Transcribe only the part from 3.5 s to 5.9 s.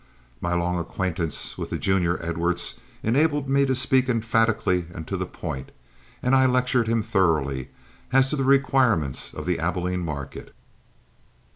to speak emphatically and to the point,